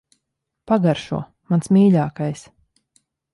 Pagaršo. 0.71 1.19
Mans 1.53 1.69
mīļākais. 1.77 2.43